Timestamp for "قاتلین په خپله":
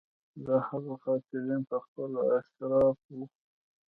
1.03-2.19